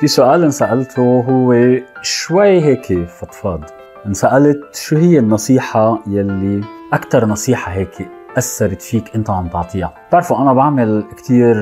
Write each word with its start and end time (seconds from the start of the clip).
في 0.00 0.06
سؤال 0.06 0.44
انسألته 0.44 1.24
هو 1.28 1.54
شوي 2.02 2.60
هيك 2.60 3.08
فضفاض. 3.08 3.60
انسألت 4.06 4.76
شو 4.76 4.96
هي 4.96 5.18
النصيحة 5.18 5.98
يلي 6.06 6.64
أكثر 6.92 7.26
نصيحة 7.26 7.72
هيك 7.72 8.08
أثرت 8.38 8.82
فيك 8.82 9.14
أنت 9.16 9.30
عم 9.30 9.48
تعطيها؟ 9.48 9.94
بتعرفوا 10.08 10.42
أنا 10.42 10.52
بعمل 10.52 11.04
كتير 11.16 11.56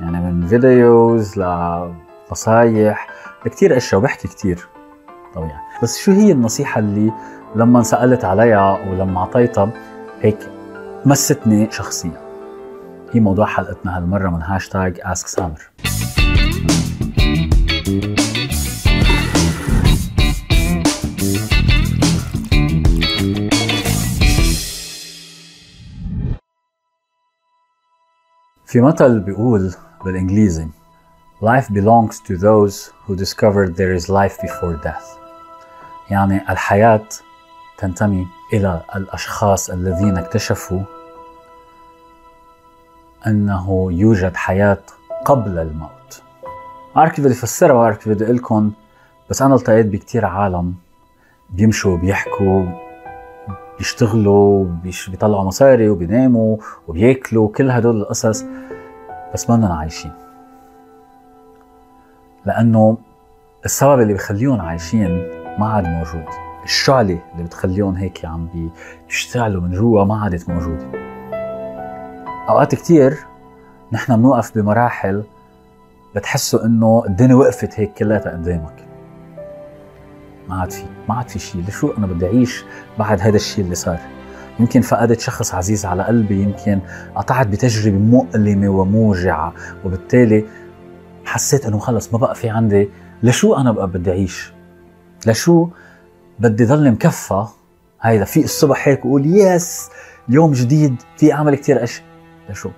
يعني 0.00 0.32
من 0.32 0.46
فيديوز 0.46 1.38
لنصايح 1.38 3.08
لكتير 3.46 3.76
أشياء 3.76 4.00
وبحكي 4.00 4.28
كتير. 4.28 4.68
طبيعي. 5.34 5.60
بس 5.82 5.98
شو 5.98 6.12
هي 6.12 6.32
النصيحة 6.32 6.78
اللي 6.78 7.12
لما 7.56 7.82
سألت 7.82 8.24
عليها 8.24 8.78
ولما 8.90 9.20
أعطيتها 9.20 9.70
هيك 10.20 10.38
مستني 11.04 11.68
شخصيا؟ 11.70 12.20
هي 13.12 13.20
موضوع 13.20 13.46
حلقتنا 13.46 13.96
هالمرة 13.96 14.30
من 14.30 14.42
هاشتاج 14.42 15.00
اسك 15.04 15.26
سامر 15.26 15.70
في 28.66 28.80
مثل 28.80 29.20
بيقول 29.20 29.74
بالإنجليزي 30.04 30.68
Life 31.42 31.68
belongs 31.68 32.20
to 32.20 32.36
those 32.36 32.90
who 33.04 33.14
discovered 33.14 33.76
there 33.76 33.92
is 33.92 34.08
life 34.08 34.40
before 34.40 34.76
death. 34.84 35.18
يعني 36.10 36.50
الحياة 36.50 37.08
تنتمي 37.78 38.26
إلى 38.52 38.82
الأشخاص 38.96 39.70
الذين 39.70 40.16
اكتشفوا 40.16 40.82
أنه 43.26 43.88
يوجد 43.92 44.36
حياة 44.36 44.82
قبل 45.24 45.58
الموت. 45.58 46.22
بعرف 46.96 47.12
كيف 47.12 47.24
بدي 47.24 47.34
أفسرها 47.34 47.74
بعرف 47.74 47.96
كيف 47.96 48.08
بدي 48.08 48.24
أقول 48.24 48.36
لكم 48.36 48.72
بس 49.30 49.42
أنا 49.42 49.54
التقيت 49.54 49.86
بكتير 49.86 50.24
عالم 50.24 50.74
بيمشوا 51.50 51.96
بيحكوا 51.96 52.85
بيشتغلوا 53.78 54.66
بيطلعوا 54.84 55.44
مصاري 55.44 55.88
وبيناموا 55.88 56.56
وبياكلوا 56.88 57.48
كل 57.48 57.70
هدول 57.70 58.00
القصص 58.00 58.44
بس 59.34 59.50
ما 59.50 59.74
عايشين. 59.74 60.12
لأنه 62.46 62.98
السبب 63.64 64.00
اللي 64.00 64.14
بخليهم 64.14 64.60
عايشين 64.60 65.10
ما 65.58 65.66
عاد 65.66 65.84
موجود. 65.84 66.24
الشعلة 66.64 67.18
اللي 67.32 67.44
بتخليهم 67.44 67.94
هيك 67.94 68.24
عم 68.24 68.48
بيشتغلوا 69.06 69.62
من 69.62 69.70
جوا 69.70 70.04
ما 70.04 70.20
عادت 70.20 70.48
موجودة. 70.48 70.86
أوقات 72.48 72.74
كتير 72.74 73.16
نحن 73.92 74.16
بنوقف 74.16 74.58
بمراحل 74.58 75.24
بتحسوا 76.16 76.64
إنه 76.64 77.02
الدنيا 77.06 77.34
وقفت 77.34 77.80
هيك 77.80 77.92
كلها 77.92 78.18
قدامك 78.18 78.85
ما 80.48 80.60
عاد 80.60 80.70
في 80.70 80.84
ما 81.08 81.14
عاد 81.14 81.28
في 81.28 81.38
شيء 81.38 81.64
لشو 81.68 81.92
أنا 81.98 82.06
بدي 82.06 82.26
أعيش 82.26 82.64
بعد 82.98 83.20
هذا 83.20 83.36
الشيء 83.36 83.64
اللي 83.64 83.74
صار؟ 83.74 83.98
يمكن 84.60 84.80
فقدت 84.80 85.20
شخص 85.20 85.54
عزيز 85.54 85.86
على 85.86 86.02
قلبي 86.02 86.42
يمكن 86.42 86.80
قطعت 87.14 87.46
بتجربة 87.46 87.98
مؤلمة 87.98 88.68
وموجعة 88.68 89.52
وبالتالي 89.84 90.44
حسيت 91.24 91.66
إنه 91.66 91.78
خلص 91.78 92.12
ما 92.12 92.18
بقى 92.18 92.34
في 92.34 92.48
عندي. 92.50 92.88
لشو 93.22 93.54
أنا 93.54 93.72
بقى 93.72 93.88
بدي 93.88 94.10
أعيش؟ 94.10 94.52
لشو 95.26 95.68
بدي 96.38 96.64
ضل 96.64 96.90
مكفى؟ 96.90 97.46
هيدا 98.02 98.24
في 98.24 98.44
الصبح 98.44 98.88
هيك 98.88 99.04
وقول 99.04 99.26
يس 99.26 99.88
يوم 100.28 100.52
جديد 100.52 101.02
في 101.16 101.32
أعمل 101.32 101.54
كثير 101.54 101.84
اشياء 101.84 102.06
لشو؟ 102.50 102.70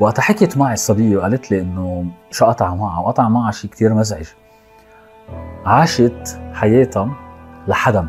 وقت 0.00 0.20
حكيت 0.20 0.56
معي 0.56 0.74
الصبية 0.74 1.16
وقالت 1.16 1.50
لي 1.50 1.60
إنه 1.60 2.06
شو 2.30 2.44
قطع 2.46 2.74
معها؟ 2.74 3.00
وقطع 3.00 3.28
معها 3.28 3.52
شيء 3.52 3.70
كثير 3.70 3.94
مزعج. 3.94 4.26
عاشت 5.66 6.40
حياتها 6.54 7.10
لحدا 7.68 8.08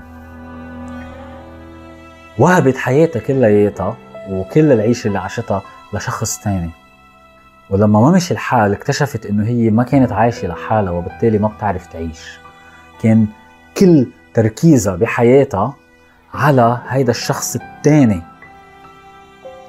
وهبت 2.39 2.77
حياتها 2.77 3.19
كلياتها 3.19 3.97
وكل 4.29 4.71
العيشة 4.71 5.07
اللي 5.07 5.19
عاشتها 5.19 5.61
لشخص 5.93 6.39
تاني. 6.39 6.69
ولما 7.69 8.01
ما 8.01 8.11
مشي 8.11 8.33
الحال 8.33 8.73
اكتشفت 8.73 9.25
إنه 9.25 9.45
هي 9.47 9.69
ما 9.69 9.83
كانت 9.83 10.11
عايشة 10.11 10.47
لحالها 10.47 10.91
وبالتالي 10.91 11.37
ما 11.37 11.47
بتعرف 11.47 11.87
تعيش. 11.87 12.39
كان 13.03 13.27
كل 13.77 14.07
تركيزها 14.33 14.95
بحياتها 14.95 15.73
على 16.33 16.81
هيدا 16.87 17.11
الشخص 17.11 17.55
الثاني 17.55 18.21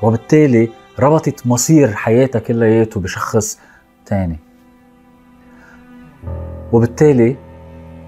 وبالتالي 0.03 0.69
ربطت 1.03 1.47
مصير 1.47 1.95
حياتها 1.95 2.39
كلياته 2.39 3.01
بشخص 3.01 3.59
تاني. 4.07 4.39
وبالتالي 6.73 7.37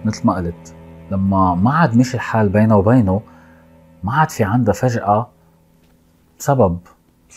مثل 0.04 0.26
ما 0.26 0.34
قلت 0.34 0.74
لما 1.10 1.54
ما 1.54 1.72
عاد 1.74 1.96
مشي 1.96 2.14
الحال 2.14 2.48
بينها 2.48 2.76
وبينه 2.76 3.20
ما 4.04 4.12
عاد 4.12 4.30
في 4.30 4.44
عندها 4.44 4.74
فجأة 4.74 5.30
سبب. 6.38 6.78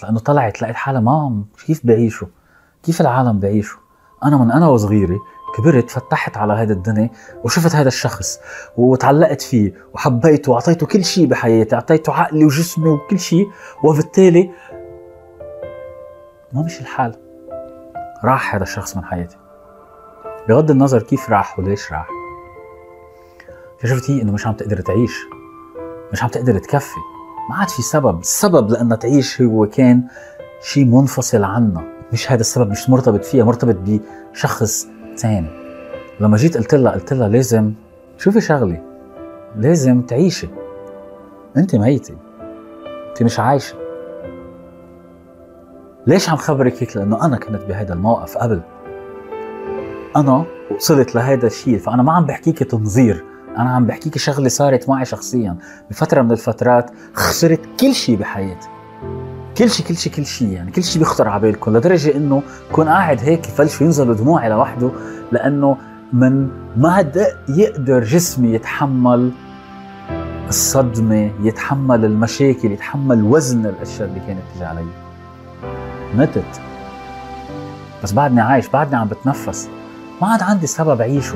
لأنه 0.03 0.19
طلعت 0.19 0.61
لقيت 0.61 0.75
حالها 0.75 1.01
ما 1.01 1.43
كيف 1.65 1.85
بعيشوا 1.85 2.27
كيف 2.83 3.01
العالم 3.01 3.39
بعيشوا 3.39 3.79
أنا 4.23 4.37
من 4.37 4.51
أنا 4.51 4.67
وصغيرة 4.67 5.19
كبرت 5.57 5.89
فتحت 5.89 6.37
على 6.37 6.53
هذا 6.53 6.73
الدنيا 6.73 7.09
وشفت 7.43 7.75
هذا 7.75 7.87
الشخص 7.87 8.39
وتعلقت 8.77 9.41
فيه 9.41 9.73
وحبيته 9.93 10.51
واعطيته 10.51 10.85
كل 10.85 11.05
شيء 11.05 11.25
بحياتي 11.25 11.75
أعطيته 11.75 12.13
عقلي 12.13 12.45
وجسمي 12.45 12.89
وكل 12.89 13.19
شيء 13.19 13.47
وبالتالي 13.83 14.51
ما 16.57 16.63
مشي 16.63 16.81
الحال 16.81 17.15
راح 18.23 18.55
هذا 18.55 18.63
الشخص 18.63 18.97
من 18.97 19.03
حياتي. 19.03 19.37
بغض 20.49 20.71
النظر 20.71 21.01
كيف 21.01 21.29
راح 21.29 21.59
وليش 21.59 21.91
راح. 21.91 22.07
اكتشفت 23.75 24.11
هي 24.11 24.21
إنه 24.21 24.31
مش 24.31 24.47
عم 24.47 24.53
تقدر 24.53 24.81
تعيش. 24.81 25.17
مش 26.13 26.23
عم 26.23 26.29
تقدر 26.29 26.59
تكفي. 26.59 26.99
ما 27.49 27.55
عاد 27.55 27.69
في 27.69 27.81
سبب. 27.81 28.19
السبب 28.19 28.69
لانها 28.69 28.97
تعيش 28.97 29.41
هو 29.41 29.65
كان 29.65 30.03
شيء 30.61 30.85
منفصل 30.85 31.43
عنا. 31.43 31.83
مش 32.13 32.31
هذا 32.31 32.41
السبب 32.41 32.69
مش 32.69 32.89
مرتبط 32.89 33.25
فيها 33.25 33.43
مرتبط 33.45 33.75
بشخص 33.75 34.87
ثاني 35.17 35.49
لما 36.19 36.37
جيت 36.37 36.57
قلت 36.57 36.75
لها 36.75 36.91
قلت 36.91 37.13
لها 37.13 37.29
لازم 37.29 37.73
شوفي 38.17 38.41
شغلي. 38.41 38.83
لازم 39.55 40.01
تعيشي. 40.01 40.47
انت 41.57 41.75
ميتة. 41.75 42.15
انت 43.09 43.23
مش 43.23 43.39
عايشة. 43.39 43.86
ليش 46.07 46.29
عم 46.29 46.35
خبرك 46.35 46.83
هيك؟ 46.83 46.97
لأنه 46.97 47.25
أنا 47.25 47.37
كنت 47.37 47.61
بهذا 47.67 47.93
الموقف 47.93 48.37
قبل. 48.37 48.61
أنا 50.15 50.45
وصلت 50.75 51.15
لهذا 51.15 51.47
الشيء 51.47 51.79
فأنا 51.79 52.03
ما 52.03 52.13
عم 52.13 52.25
بحكيك 52.25 52.59
تنظير. 52.59 53.23
أنا 53.57 53.69
عم 53.69 53.85
بحكيك 53.85 54.17
شغلة 54.17 54.49
صارت 54.49 54.89
معي 54.89 55.05
شخصيا. 55.05 55.57
بفترة 55.89 56.21
من 56.21 56.31
الفترات 56.31 56.91
خسرت 57.13 57.59
كل 57.79 57.93
شيء 57.93 58.17
بحياتي. 58.17 58.67
كل 59.57 59.69
شيء 59.69 59.85
كل 59.85 59.97
شيء 59.97 60.13
كل 60.13 60.25
شيء 60.25 60.47
يعني 60.47 60.71
كل 60.71 60.83
شيء 60.83 60.99
بيخطر 60.99 61.27
على 61.27 61.41
بالكم 61.41 61.77
لدرجة 61.77 62.15
إنه 62.15 62.43
كون 62.71 62.87
قاعد 62.87 63.19
هيك 63.19 63.45
فلش 63.45 63.81
ينزلوا 63.81 64.15
دموعي 64.15 64.49
لوحده 64.49 64.91
لأنه 65.31 65.77
من 66.13 66.49
ما 66.77 67.11
يقدر 67.49 68.03
جسمي 68.03 68.53
يتحمل 68.53 69.31
الصدمة 70.47 71.31
يتحمل 71.41 72.05
المشاكل 72.05 72.71
يتحمل 72.71 73.23
وزن 73.23 73.65
الأشياء 73.65 74.09
اللي 74.09 74.19
كانت 74.19 74.41
تجي 74.55 74.65
علي. 74.65 75.07
متت 76.15 76.61
بس 78.03 78.11
بعدني 78.11 78.41
عايش 78.41 78.67
بعدني 78.67 78.95
عم 78.95 79.07
بتنفس 79.07 79.69
ما 80.21 80.27
عاد 80.27 80.41
عندي 80.41 80.67
سبب 80.67 81.01
أعيشه. 81.01 81.35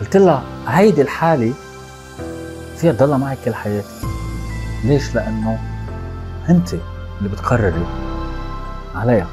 قلت 0.00 0.16
لها 0.16 0.42
هيدي 0.68 1.02
الحالة 1.02 1.52
فيها 2.76 2.92
تضلها 2.92 3.18
معك 3.18 3.38
كل 3.44 3.54
حياتي. 3.54 3.88
ليش؟ 4.84 5.14
لأنه 5.14 5.58
أنت 6.48 6.74
اللي 7.18 7.28
بتقرري 7.32 7.86
عليها. 8.94 9.26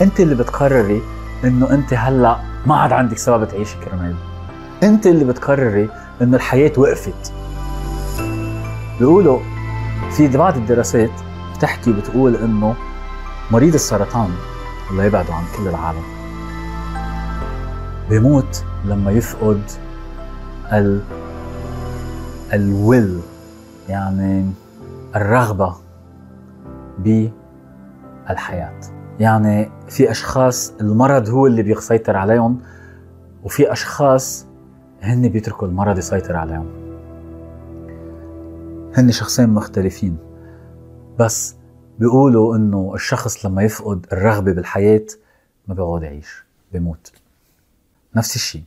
أنت 0.00 0.20
اللي 0.20 0.34
بتقرري 0.34 1.02
إنه 1.44 1.70
أنت 1.70 1.94
هلأ 1.94 2.36
ما 2.66 2.76
عاد 2.76 2.92
عندك 2.92 3.18
سبب 3.18 3.48
تعيشي 3.48 3.76
كرمال. 3.84 4.14
أنت 4.82 5.06
اللي 5.06 5.24
بتقرري 5.24 5.88
إنه 6.22 6.36
الحياة 6.36 6.72
وقفت. 6.76 7.32
بيقولوا 8.98 9.40
في 10.10 10.28
بعض 10.28 10.56
الدراسات 10.56 11.10
بتحكي 11.58 11.92
بتقول 11.92 12.36
إنه 12.36 12.74
مريض 13.50 13.74
السرطان 13.74 14.30
الله 14.90 15.04
يبعده 15.04 15.34
عن 15.34 15.42
كل 15.56 15.68
العالم. 15.68 16.02
بيموت 18.10 18.64
لما 18.84 19.10
يفقد 19.10 19.60
ال 20.72 21.00
الويل 22.52 23.20
يعني 23.88 24.50
الرغبة 25.16 25.76
بالحياة. 26.98 28.80
يعني 29.20 29.70
في 29.88 30.10
أشخاص 30.10 30.72
المرض 30.80 31.28
هو 31.28 31.46
اللي 31.46 31.62
بيسيطر 31.62 32.16
عليهم 32.16 32.60
وفي 33.44 33.72
أشخاص 33.72 34.46
هن 35.02 35.28
بيتركوا 35.28 35.68
المرض 35.68 35.98
يسيطر 35.98 36.36
عليهم. 36.36 36.66
هن 38.96 39.10
شخصين 39.10 39.50
مختلفين. 39.50 40.27
بس 41.18 41.56
بيقولوا 41.98 42.56
إنه 42.56 42.92
الشخص 42.94 43.46
لما 43.46 43.62
يفقد 43.62 44.06
الرغبة 44.12 44.52
بالحياة 44.52 45.06
ما 45.68 45.74
بيقعد 45.74 46.02
يعيش 46.02 46.44
بيموت. 46.72 47.12
نفس 48.16 48.36
الشيء. 48.36 48.62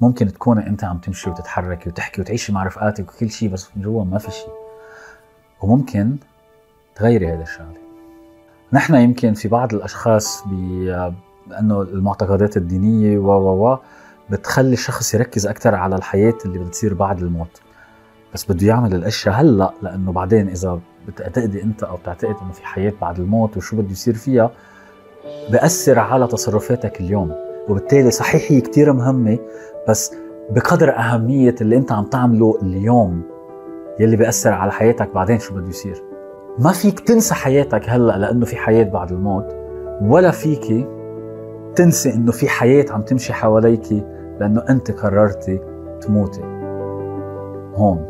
ممكن 0.00 0.32
تكون 0.32 0.58
أنت 0.58 0.84
عم 0.84 0.98
تمشي 0.98 1.30
وتتحركي 1.30 1.88
وتحكي 1.88 2.20
وتعيشي 2.20 2.52
مع 2.52 2.64
رفقاتك 2.64 3.08
وكل 3.08 3.30
شيء 3.30 3.48
بس 3.48 3.68
من 3.76 3.82
جوا 3.82 4.04
ما 4.04 4.18
في 4.18 4.30
شيء. 4.30 4.52
وممكن 5.62 6.16
تغيري 6.94 7.34
هذا 7.34 7.42
الشغلة. 7.42 7.78
نحن 8.72 8.94
يمكن 8.94 9.34
في 9.34 9.48
بعض 9.48 9.74
الأشخاص 9.74 10.44
بأنه 10.46 11.82
المعتقدات 11.82 12.56
الدينية 12.56 13.18
و 13.18 13.26
و 13.26 13.72
و 13.72 13.78
بتخلي 14.30 14.72
الشخص 14.72 15.14
يركز 15.14 15.46
أكثر 15.46 15.74
على 15.74 15.96
الحياة 15.96 16.34
اللي 16.44 16.58
بتصير 16.58 16.94
بعد 16.94 17.22
الموت. 17.22 17.60
بس 18.34 18.52
بده 18.52 18.66
يعمل 18.66 18.94
الأشياء 18.94 19.34
هلأ 19.34 19.72
لأنه 19.82 20.12
بعدين 20.12 20.48
إذا 20.48 20.80
بتعتقدي 21.08 21.62
انت 21.62 21.82
أو 21.82 21.96
بتعتقد 21.96 22.34
انه 22.42 22.52
في 22.52 22.66
حياة 22.66 22.92
بعد 23.00 23.18
الموت 23.18 23.56
وشو 23.56 23.76
بده 23.76 23.90
يصير 23.90 24.14
فيها 24.14 24.50
بأثر 25.50 25.98
على 25.98 26.26
تصرفاتك 26.26 27.00
اليوم. 27.00 27.34
وبالتالي 27.68 28.10
صحيح 28.10 28.52
هي 28.52 28.60
كثير 28.60 28.92
مهمة 28.92 29.38
بس 29.88 30.14
بقدر 30.50 30.96
أهمية 30.96 31.54
اللي 31.60 31.76
أنت 31.76 31.92
عم 31.92 32.04
تعمله 32.04 32.58
اليوم 32.62 33.22
يلي 34.00 34.16
بيأثر 34.16 34.52
على 34.52 34.72
حياتك 34.72 35.14
بعدين 35.14 35.38
شو 35.38 35.54
بده 35.54 35.68
يصير. 35.68 36.02
ما 36.58 36.72
فيك 36.72 37.00
تنسى 37.00 37.34
حياتك 37.34 37.82
هلأ 37.88 38.18
لأنه 38.18 38.46
في 38.46 38.56
حياة 38.56 38.84
بعد 38.84 39.12
الموت 39.12 39.56
ولا 40.02 40.30
فيك 40.30 40.86
تنسي 41.76 42.14
إنه 42.14 42.32
في 42.32 42.48
حياة 42.48 42.86
عم 42.90 43.02
تمشي 43.02 43.32
حواليك 43.32 43.92
لأنه 44.40 44.64
أنت 44.68 44.90
قررتي 44.90 45.60
تموتي. 46.00 46.40
هون. 47.74 48.09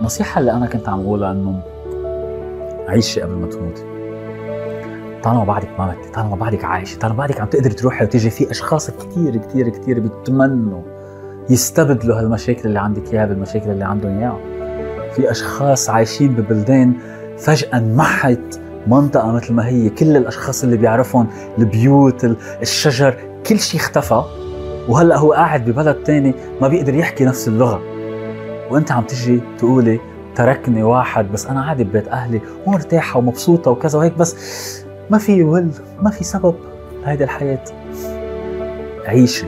النصيحة 0.00 0.40
اللي 0.40 0.52
أنا 0.52 0.66
كنت 0.66 0.88
عم 0.88 1.00
اقولها 1.00 1.32
إنه 1.32 1.60
عيشي 2.88 3.20
قبل 3.20 3.34
ما 3.34 3.46
تموتي 3.46 3.84
طالما 5.22 5.44
بعدك 5.44 5.68
ما 5.78 5.86
متي 5.86 6.10
طالما 6.10 6.36
بعدك 6.36 6.64
عايشة 6.64 6.98
طالما 6.98 7.16
بعدك 7.16 7.40
عم 7.40 7.46
تقدري 7.46 7.74
تروحي 7.74 8.04
وتيجي 8.04 8.30
في 8.30 8.50
أشخاص 8.50 8.90
كثير 8.90 9.36
كثير 9.36 9.68
كثير 9.68 10.00
بيتمنوا 10.00 10.82
يستبدلوا 11.50 12.18
هالمشاكل 12.20 12.68
اللي 12.68 12.80
عندك 12.80 13.14
إياها 13.14 13.26
بالمشاكل 13.26 13.70
اللي 13.70 13.84
عندهم 13.84 14.18
إياها. 14.18 14.38
في 15.14 15.30
أشخاص 15.30 15.90
عايشين 15.90 16.34
ببلدان 16.34 16.92
فجأة 17.38 17.78
انمحت 17.78 18.60
منطقة 18.86 19.32
مثل 19.32 19.52
ما 19.54 19.66
هي. 19.66 19.90
كل 19.90 20.16
الأشخاص 20.16 20.64
اللي 20.64 20.76
بيعرفهم 20.76 21.26
البيوت 21.58 22.24
الشجر 22.62 23.14
كل 23.46 23.58
شيء 23.58 23.80
اختفى. 23.80 24.22
وهلأ 24.88 25.18
هو 25.18 25.32
قاعد 25.32 25.70
ببلد 25.70 25.96
تاني 25.96 26.34
ما 26.60 26.68
بيقدر 26.68 26.94
يحكي 26.94 27.24
نفس 27.24 27.48
اللغة. 27.48 27.93
وانت 28.70 28.92
عم 28.92 29.02
تجي 29.04 29.40
تقولي 29.58 30.00
تركني 30.34 30.82
واحد 30.82 31.32
بس 31.32 31.46
أنا 31.46 31.64
عادي 31.64 31.84
ببيت 31.84 32.08
أهلي 32.08 32.40
ومرتاحة 32.66 33.18
ومبسوطة 33.18 33.70
وكذا 33.70 33.98
وهيك 33.98 34.18
بس 34.18 34.36
ما 35.10 35.18
في 35.18 35.42
ول 35.42 35.68
ما 36.02 36.10
في 36.10 36.24
سبب 36.24 36.54
لهيدي 37.02 37.24
الحياة. 37.24 37.64
عيشي. 39.06 39.46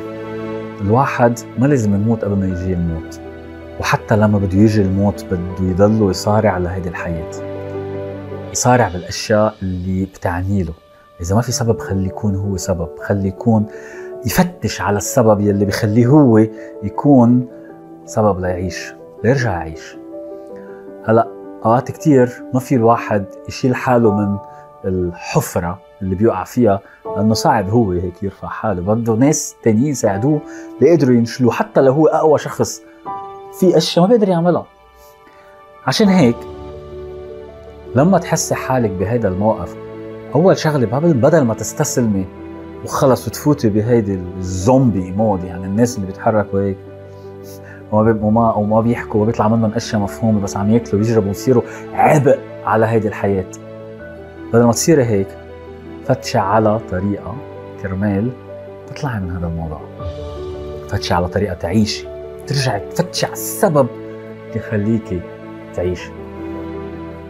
الواحد 0.80 1.38
ما 1.58 1.66
لازم 1.66 1.94
يموت 1.94 2.24
قبل 2.24 2.36
ما 2.36 2.46
يجي 2.46 2.72
الموت 2.72 3.20
وحتى 3.80 4.16
لما 4.16 4.38
بده 4.38 4.58
يجي 4.58 4.82
الموت 4.82 5.24
بده 5.24 5.70
يضل 5.70 6.10
يصارع 6.10 6.58
لهيدي 6.58 6.88
الحياة. 6.88 7.30
يصارع 8.52 8.88
بالأشياء 8.88 9.54
اللي 9.62 10.04
بتعني 10.04 10.62
له. 10.62 10.72
إذا 11.20 11.34
ما 11.34 11.40
في 11.40 11.52
سبب 11.52 11.78
خلي 11.78 12.06
يكون 12.06 12.34
هو 12.34 12.56
سبب 12.56 12.88
خلي 13.00 13.28
يكون 13.28 13.66
يفتش 14.26 14.80
على 14.80 14.96
السبب 14.96 15.40
يلي 15.40 15.64
بخليه 15.64 16.06
هو 16.06 16.38
يكون 16.82 17.46
سبب 18.04 18.40
ليعيش. 18.40 18.94
ليرجع 19.26 19.50
يعيش. 19.50 19.96
هلا 21.04 21.28
اوقات 21.64 21.90
كتير 21.90 22.42
ما 22.54 22.60
في 22.60 22.74
الواحد 22.74 23.24
يشيل 23.48 23.74
حاله 23.74 24.14
من 24.14 24.38
الحفرة 24.84 25.78
اللي 26.02 26.14
بيقع 26.14 26.44
فيها 26.44 26.80
لأنه 27.16 27.34
صعب 27.34 27.70
هو 27.70 27.90
هيك 27.90 28.22
يرفع 28.22 28.48
حاله. 28.48 28.82
بده 28.82 29.12
ناس 29.14 29.54
تانيين 29.62 29.86
يساعدوه 29.86 30.40
ليقدروا 30.80 31.14
ينشلوه 31.14 31.52
حتى 31.52 31.80
لو 31.80 31.92
هو 31.92 32.06
أقوى 32.06 32.38
شخص 32.38 32.82
في 33.60 33.76
أشياء 33.76 34.06
ما 34.06 34.10
بيقدر 34.10 34.28
يعملها. 34.28 34.66
عشان 35.86 36.08
هيك 36.08 36.36
لما 37.94 38.18
تحسي 38.18 38.54
حالك 38.54 38.90
بهيدا 38.90 39.28
الموقف 39.28 39.76
أول 40.34 40.58
شغلة 40.58 40.86
بدل 40.98 41.42
ما 41.42 41.54
تستسلمي 41.54 42.26
وخلص 42.84 43.28
وتفوتي 43.28 43.68
بهيدي 43.68 44.14
الزومبي 44.14 45.12
مود 45.12 45.44
يعني 45.44 45.66
الناس 45.66 45.96
اللي 45.96 46.06
بيتحركوا 46.06 46.60
هيك 46.60 46.76
وما 47.92 48.18
وما 48.22 48.52
وما 48.54 48.80
بيحكوا 48.80 49.22
وبيطلع 49.22 49.48
منهم 49.48 49.72
أشياء 49.72 50.02
مفهومة 50.02 50.40
بس 50.40 50.56
عم 50.56 50.70
ياكلوا 50.70 51.02
ويجربوا 51.02 51.28
ويصيروا 51.28 51.62
عبء 51.92 52.38
على 52.64 52.86
هيدي 52.86 53.08
الحياة. 53.08 53.50
بدل 54.52 54.64
ما 54.64 54.72
تصيري 54.72 55.04
هيك 55.04 55.28
فتشي 56.04 56.38
على 56.38 56.80
طريقة 56.90 57.34
كرمال 57.82 58.30
تطلعي 58.86 59.20
من 59.20 59.30
هذا 59.30 59.46
الموضوع. 59.46 59.80
فتشي 60.88 61.14
على 61.14 61.28
طريقة 61.28 61.54
تعيشي. 61.54 62.06
ترجعي 62.46 62.80
تفتشي 62.80 63.26
على 63.26 63.32
السبب 63.32 63.86
اللي 64.46 64.56
يخليكي 64.56 65.20
تعيشي. 65.74 66.10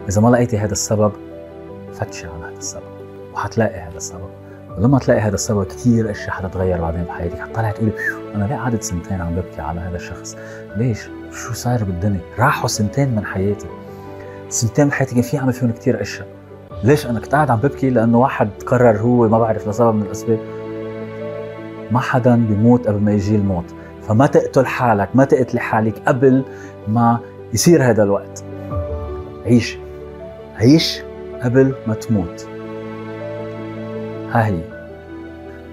إذا 0.08 0.20
ما 0.20 0.28
لقيتي 0.28 0.58
هذا 0.58 0.72
السبب 0.72 1.12
فتشي 1.92 2.26
على 2.26 2.44
هذا 2.44 2.58
السبب 2.58 2.82
وحتلاقي 3.34 3.80
هذا 3.80 3.96
السبب. 3.96 4.45
ولما 4.78 4.98
تلاقي 4.98 5.20
هذا 5.20 5.34
السبب 5.34 5.64
كثير 5.64 6.10
أشياء 6.10 6.30
حتتغير 6.30 6.80
بعدين 6.80 7.04
بحياتك 7.04 7.38
حتطلعي 7.38 7.72
تقولي 7.72 7.92
أنا 8.34 8.44
ليه 8.44 8.56
قعدت 8.56 8.82
سنتين 8.82 9.20
عم 9.20 9.34
ببكي 9.34 9.60
على 9.60 9.80
هذا 9.80 9.96
الشخص؟ 9.96 10.36
ليش؟ 10.76 11.08
شو 11.32 11.54
صاير 11.54 11.84
بالدنيا؟ 11.84 12.20
راحوا 12.38 12.68
سنتين 12.68 13.16
من 13.16 13.24
حياتي. 13.24 13.66
سنتين 14.48 14.86
من 14.86 14.92
حياتي 14.92 15.14
كان 15.14 15.22
في 15.22 15.38
اعمل 15.38 15.52
فيهم 15.52 15.70
كثير 15.70 16.00
أشياء. 16.00 16.26
ليش 16.84 17.06
أنا 17.06 17.20
كنت 17.20 17.32
قاعد 17.32 17.50
عم 17.50 17.58
ببكي؟ 17.58 17.90
لأنه 17.90 18.18
واحد 18.18 18.48
قرر 18.66 18.98
هو 18.98 19.28
ما 19.28 19.38
بعرف 19.38 19.68
لسبب 19.68 19.94
من 19.94 20.02
الأسباب. 20.02 20.38
ما 21.90 22.00
حدا 22.00 22.36
بيموت 22.36 22.88
قبل 22.88 23.00
ما 23.00 23.12
يجي 23.12 23.36
الموت. 23.36 23.74
فما 24.02 24.26
تقتل 24.26 24.66
حالك 24.66 25.08
ما 25.14 25.24
تقتلي 25.24 25.60
حالك 25.60 25.94
قبل 26.06 26.44
ما 26.88 27.18
يصير 27.52 27.90
هذا 27.90 28.02
الوقت. 28.02 28.44
عيش. 29.46 29.78
عيش 30.56 31.02
قبل 31.42 31.74
ما 31.86 31.94
تموت. 31.94 32.55
ها 34.36 34.46
هي 34.46 34.60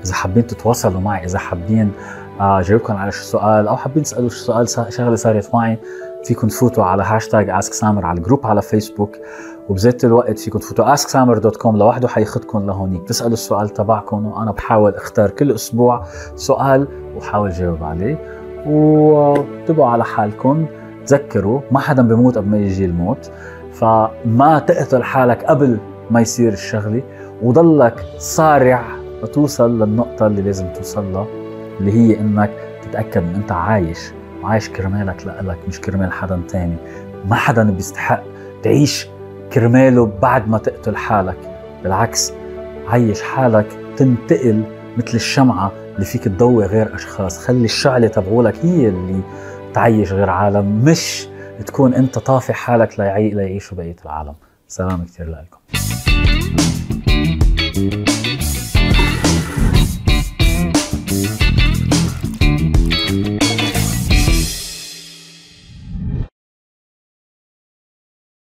إذا 0.06 0.14
حابين 0.14 0.48
تتواصلوا 0.48 1.02
معي 1.02 1.26
إذا 1.26 1.40
حابين 1.40 1.92
آه، 2.40 2.62
جاوبكم 2.62 2.94
على 2.94 3.12
شو 3.12 3.24
سؤال 3.24 3.68
أو 3.68 3.78
حابين 3.78 4.04
تسألوا 4.04 4.30
شو 4.30 4.36
سؤال 4.36 4.70
شغلة 4.94 5.16
صارت 5.16 5.56
معي 5.56 5.80
فيكم 6.24 6.48
تفوتوا 6.48 6.84
على 6.84 7.04
hashtag 7.04 7.50
Ask 7.50 7.74
Samer 7.74 8.06
على 8.06 8.18
الجروب 8.18 8.48
على 8.48 8.62
فيسبوك 8.62 9.18
وبذات 9.70 10.06
الوقت 10.06 10.40
فيكم 10.40 10.60
تفوتوا 10.60 10.96
asksamer.com 10.96 11.76
لوحده 11.76 12.08
حياخذكم 12.08 12.66
لهونيك. 12.66 13.08
تسألوا 13.08 13.34
السؤال 13.34 13.70
تبعكم 13.70 14.26
وأنا 14.26 14.52
بحاول 14.52 14.96
أختار 14.96 15.30
كل 15.30 15.52
أسبوع 15.52 16.04
سؤال 16.36 16.88
وحاول 17.16 17.50
جاوب 17.50 17.84
عليه. 17.84 18.18
وانتبهوا 18.66 19.88
على 19.88 20.06
حالكم 20.06 20.66
تذكروا 21.06 21.62
ما 21.72 21.80
حدا 21.80 22.02
بيموت 22.02 22.38
قبل 22.38 22.48
ما 22.50 22.58
يجي 22.58 22.86
الموت 22.86 23.32
فما 23.74 24.64
تقتل 24.68 25.04
حالك 25.04 25.44
قبل 25.44 25.78
ما 26.12 26.22
يصير 26.22 26.54
الشغلة. 26.54 27.04
وضلك 27.44 28.06
صارع 28.18 28.84
لتوصل 29.24 29.80
للنقطة 29.80 30.28
اللي 30.28 30.42
لازم 30.42 30.74
توصل 30.74 31.14
لها 31.14 31.28
اللي 31.80 31.92
هي 31.92 32.20
إنك 32.20 32.52
تتأكد 32.82 33.24
إن 33.24 33.36
أنت 33.36 33.52
عايش 33.52 34.00
وعايش 34.44 34.70
كرمالك 34.70 35.28
لإلك 35.28 35.58
مش 35.68 35.82
كرمال 35.82 36.12
حدا 36.12 36.42
تاني. 36.48 36.76
ما 37.26 37.36
حدا 37.36 37.64
بيستحق 37.64 38.24
تعيش 38.64 39.08
كرماله 39.54 40.06
بعد 40.22 40.50
ما 40.50 40.58
تقتل 40.58 40.96
حالك. 40.96 41.38
بالعكس 41.84 42.34
عيش 42.88 43.22
حالك 43.22 43.68
تنتقل 43.98 44.64
مثل 44.98 45.16
الشمعة 45.16 45.72
اللي 45.96 46.06
فيك 46.06 46.24
تضوي 46.24 46.66
غير 46.66 46.96
أشخاص. 46.96 47.40
خلي 47.40 47.66
الشعلة 47.66 48.08
تبعولك 48.08 48.66
هي 48.66 48.88
اللي 48.88 49.22
تعيش 49.74 50.14
غير 50.14 50.30
عالم 50.30 50.86
مش 50.86 51.28
تكون 51.66 51.94
أنت 51.94 52.20
طافي 52.20 52.54
حالك 52.54 53.00
ليعي 53.00 53.30
ليعيشوا 53.30 53.78
بقية 53.78 53.96
العالم. 54.06 54.34
سلام 54.68 55.06
كثير 55.06 55.30
لكم 55.30 55.58